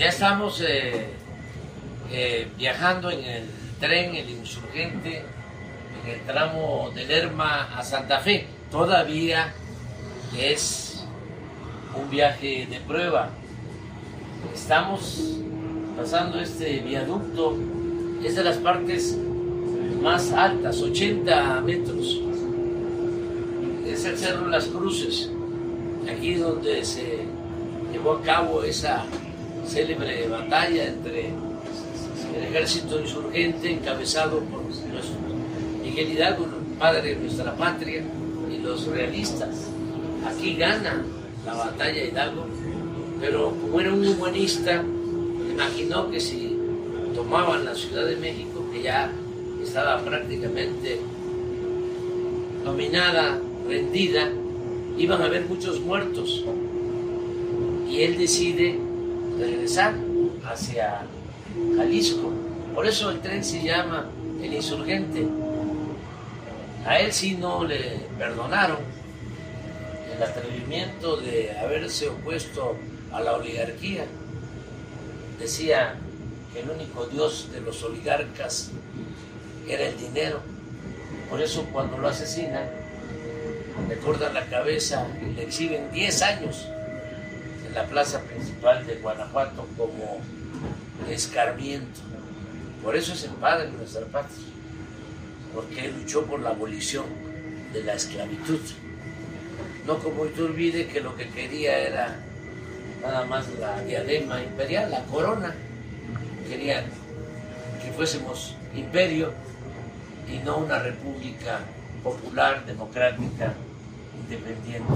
[0.00, 1.08] Ya estamos eh,
[2.10, 3.42] eh, viajando en el
[3.78, 5.22] tren, el insurgente,
[6.02, 8.46] en el tramo de Lerma a Santa Fe.
[8.70, 9.52] Todavía
[10.38, 11.04] es
[11.94, 13.28] un viaje de prueba.
[14.54, 15.34] Estamos
[15.98, 17.58] pasando este viaducto,
[18.24, 19.18] es de las partes
[20.00, 22.22] más altas, 80 metros.
[23.86, 25.30] Es el Cerro Las Cruces,
[26.10, 27.18] aquí donde se
[27.92, 29.04] llevó a cabo esa
[29.70, 31.28] célebre batalla entre
[32.36, 35.14] el ejército insurgente encabezado por nuestro
[35.82, 36.46] Miguel Hidalgo,
[36.78, 38.02] padre de nuestra patria,
[38.50, 39.68] y los realistas.
[40.26, 41.04] Aquí gana
[41.46, 42.46] la batalla Hidalgo,
[43.20, 44.82] pero como era un humanista,
[45.52, 46.56] imaginó que si
[47.14, 49.12] tomaban la Ciudad de México, que ya
[49.62, 50.98] estaba prácticamente
[52.64, 54.30] dominada, rendida,
[54.98, 56.44] iban a haber muchos muertos.
[57.88, 58.89] Y él decide
[59.40, 59.94] regresar
[60.44, 61.02] hacia
[61.76, 62.30] Jalisco.
[62.74, 64.06] Por eso el tren se llama
[64.42, 65.26] el insurgente.
[66.86, 68.78] A él sí no le perdonaron
[70.14, 72.76] el atrevimiento de haberse opuesto
[73.12, 74.04] a la oligarquía.
[75.38, 75.94] Decía
[76.52, 78.70] que el único dios de los oligarcas
[79.68, 80.40] era el dinero.
[81.28, 82.68] Por eso cuando lo asesinan,
[83.88, 86.66] le cortan la cabeza y le exhiben 10 años
[87.74, 90.20] la plaza principal de Guanajuato como
[91.08, 92.00] escarmiento.
[92.82, 94.46] Por eso es el padre de nuestra patria,
[95.54, 97.04] porque luchó por la abolición
[97.72, 98.60] de la esclavitud.
[99.86, 102.16] No como olvide que lo que quería era
[103.02, 105.54] nada más la diadema imperial, la corona.
[106.48, 106.84] Quería
[107.82, 109.32] que fuésemos imperio
[110.28, 111.60] y no una república
[112.02, 113.54] popular, democrática,
[114.22, 114.92] independiente.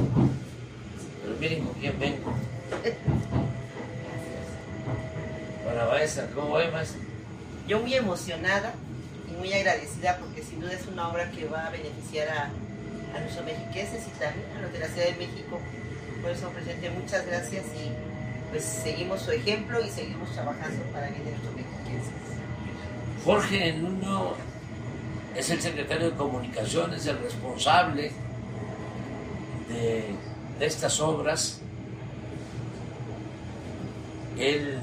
[1.23, 2.35] Pero miren con quién vengo.
[5.65, 7.01] Para maestra, ¿cómo va, maestra?
[7.67, 8.75] Yo muy emocionada
[9.31, 12.51] y muy agradecida porque sin duda es una obra que va a beneficiar a,
[13.17, 15.59] a nuestros mexiqueses y también a los de la Ciudad de México.
[16.21, 17.91] Por eso, presidente, muchas gracias y
[18.51, 22.13] pues seguimos su ejemplo y seguimos trabajando para bien de nuestros mexiquenses.
[23.25, 24.35] Jorge Nuno
[25.35, 28.13] es el secretario de Comunicaciones, es el responsable
[29.69, 30.05] de,
[30.59, 31.61] de estas obras.
[34.39, 34.81] Él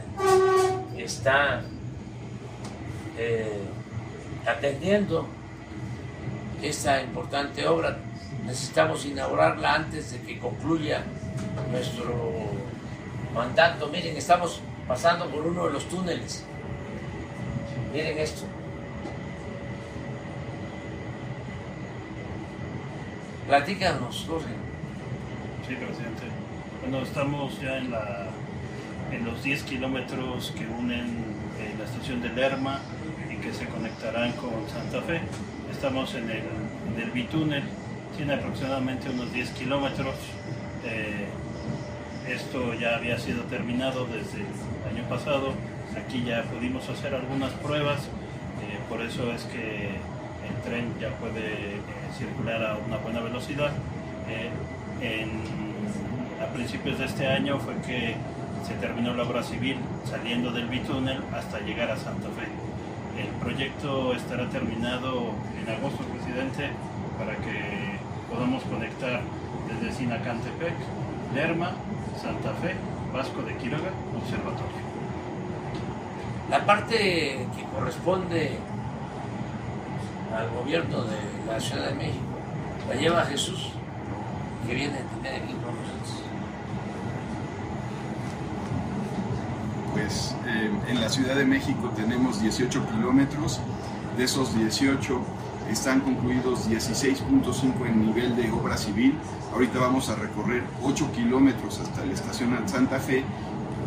[0.98, 1.62] está
[3.18, 3.62] eh,
[4.48, 5.28] atendiendo
[6.62, 7.98] esta importante obra.
[8.46, 11.04] Necesitamos inaugurarla antes de que concluya
[11.72, 12.32] nuestro
[13.34, 13.88] mandato.
[13.88, 16.44] Miren, estamos pasando por uno de los túneles.
[17.94, 18.44] Miren esto.
[23.48, 24.54] Platícanos, Jorge.
[25.68, 26.24] Sí, presidente.
[26.82, 28.28] Bueno, estamos ya en, la,
[29.12, 31.08] en los 10 kilómetros que unen
[31.60, 32.80] eh, la estación de Lerma
[33.30, 35.22] y que se conectarán con Santa Fe.
[35.72, 36.44] Estamos en el,
[36.94, 37.64] en el bitúnel,
[38.16, 40.16] tiene aproximadamente unos 10 kilómetros.
[40.86, 41.28] Eh,
[42.28, 45.54] esto ya había sido terminado desde el año pasado.
[45.98, 51.82] Aquí ya pudimos hacer algunas pruebas, eh, por eso es que el tren ya puede
[52.18, 53.72] circular a una buena velocidad.
[56.42, 58.16] A principios de este año fue que
[58.66, 62.48] se terminó la obra civil saliendo del bitúnel hasta llegar a Santa Fe.
[63.22, 66.70] El proyecto estará terminado en agosto, presidente,
[67.18, 68.00] para que
[68.30, 69.22] podamos conectar
[69.68, 70.74] desde Sinacantepec,
[71.34, 71.72] Lerma,
[72.22, 72.76] Santa Fe,
[73.14, 74.82] Vasco de Quiroga, Observatorio.
[76.50, 78.58] La parte que corresponde
[80.36, 81.18] al gobierno de
[81.48, 82.26] la Ciudad de México
[82.90, 83.72] la lleva Jesús,
[84.68, 86.31] que viene tener aquí con nosotros.
[89.94, 93.60] Pues eh, en la Ciudad de México tenemos 18 kilómetros,
[94.18, 95.22] de esos 18
[95.70, 99.16] están concluidos 16.5 en nivel de obra civil.
[99.54, 103.24] Ahorita vamos a recorrer 8 kilómetros hasta la estación Santa Fe,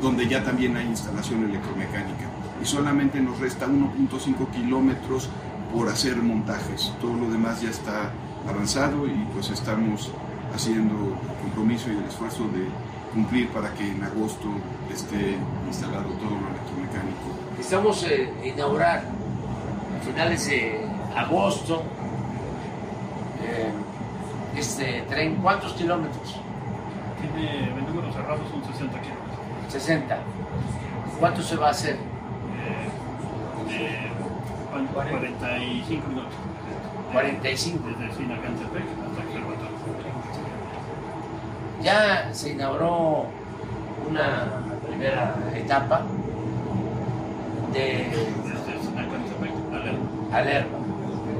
[0.00, 2.26] donde ya también hay instalación electromecánica.
[2.62, 5.28] Y solamente nos resta 1.5 kilómetros
[5.74, 6.92] por hacer montajes.
[7.00, 8.10] Todo lo demás ya está
[8.48, 10.10] avanzado y pues estamos
[10.54, 12.68] haciendo el compromiso y el esfuerzo de
[13.14, 14.48] cumplir para que en agosto
[14.92, 17.26] esté instalado todo lo electromecánico.
[17.58, 20.84] Estamos eh, a inaugurar a finales de
[21.16, 21.82] agosto
[23.44, 23.70] eh,
[24.56, 25.36] este tren.
[25.36, 26.40] ¿Cuántos kilómetros?
[27.20, 29.38] Tiene en números cerrados son 60 kilómetros.
[29.68, 30.18] 60.
[31.20, 31.94] ¿Cuánto se va a hacer?
[31.94, 32.90] Eh,
[33.68, 36.34] de 45 minutos.
[37.12, 37.88] 45.
[37.88, 40.53] Desde Sinacantepec hasta Observatorio.
[41.82, 43.26] Ya se inauguró
[44.08, 44.46] una
[44.86, 46.02] primera etapa
[47.72, 48.06] de
[48.44, 50.08] Desde Sinacantepec a Lerma.
[50.32, 50.78] a Lerma.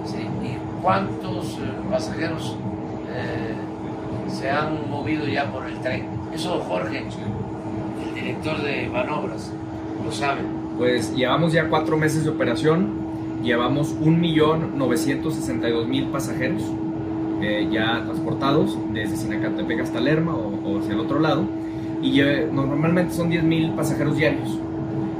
[0.06, 0.26] ¿sí?
[0.42, 2.56] ¿Y cuántos eh, pasajeros
[3.08, 3.54] eh,
[4.28, 6.06] se han movido ya por el tren?
[6.34, 7.04] Eso Jorge, el
[8.14, 9.50] director de manobras,
[10.04, 10.42] lo sabe.
[10.76, 12.90] Pues llevamos ya cuatro meses de operación,
[13.42, 16.62] llevamos 1.962.000 pasajeros
[17.44, 21.44] eh, ya transportados desde Sinacantepec hasta Lerma o, o hacia el otro lado
[22.02, 22.20] y
[22.52, 24.58] normalmente son 10.000 pasajeros diarios.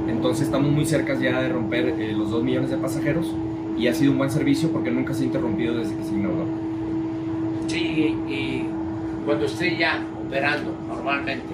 [0.07, 3.33] Entonces estamos muy cerca ya de romper eh, los 2 millones de pasajeros
[3.77, 6.45] y ha sido un buen servicio porque nunca se ha interrumpido desde que se inauguró.
[7.67, 8.65] Sí, y
[9.25, 11.53] cuando esté ya operando normalmente,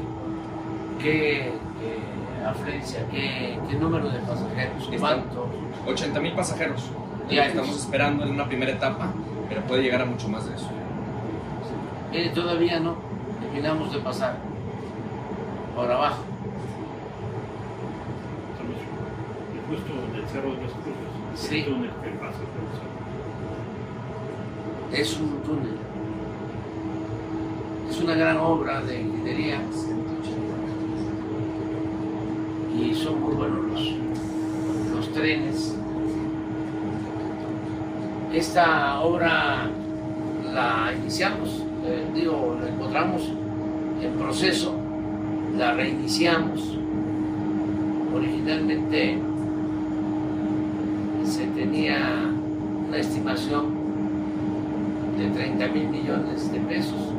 [1.02, 1.52] ¿qué
[2.46, 4.90] afluencia, qué, qué número de pasajeros?
[5.00, 5.50] ¿Cuánto?
[5.88, 6.92] 80.000 pasajeros.
[7.30, 7.56] Diarios.
[7.56, 9.14] Estamos esperando en una primera etapa,
[9.51, 10.69] pero puede llegar a mucho más de eso.
[12.09, 12.95] Mire, todavía no
[13.42, 14.38] terminamos de pasar
[15.75, 16.24] por abajo.
[18.53, 18.77] Estamos
[19.68, 21.50] justo en el Cerro de las Cruces.
[21.50, 21.57] Sí.
[21.57, 22.71] El túnel que pasa por el
[24.89, 25.01] cerro.
[25.03, 25.75] Es un túnel.
[27.89, 29.59] Es una gran obra de ingeniería.
[32.74, 33.95] Y son muy buenos los,
[34.95, 35.75] los trenes.
[38.33, 39.69] Esta obra
[40.54, 43.24] la iniciamos, eh, digo, la encontramos
[44.01, 44.74] en proceso,
[45.57, 46.78] la reiniciamos.
[48.16, 49.19] Originalmente
[51.25, 52.31] se tenía
[52.88, 53.66] una estimación
[55.18, 57.13] de 30 mil millones de pesos.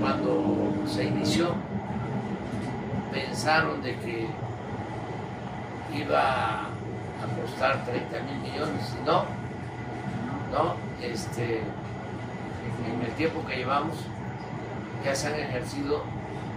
[0.00, 1.48] Cuando se inició,
[3.12, 4.26] pensaron de que
[5.94, 8.96] iba a costar 30 mil millones.
[8.98, 9.24] Y no,
[10.50, 13.96] no, este, en el tiempo que llevamos
[15.04, 16.02] ya se han ejercido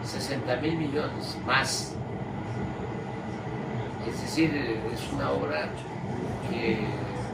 [0.04, 1.96] 60 mil millones más.
[4.08, 4.54] Es decir,
[4.94, 5.70] es una obra
[6.50, 6.80] que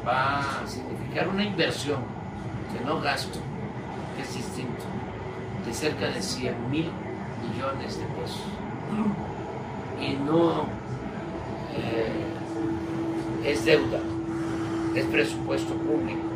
[0.06, 2.02] va a significar una inversión,
[2.72, 3.40] que no gasto,
[4.16, 4.84] que es distinto,
[5.66, 6.92] de cerca de 100 mil
[7.42, 8.44] millones de pesos.
[10.00, 10.68] Y no
[11.76, 12.26] eh,
[13.44, 14.00] es deuda,
[14.96, 16.29] es presupuesto público.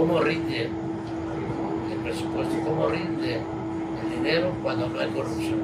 [0.00, 2.54] ¿Cómo rinde el presupuesto?
[2.64, 5.60] ¿Cómo rinde el dinero cuando no hay corrupción?